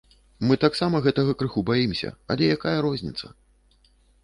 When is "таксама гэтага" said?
0.63-1.35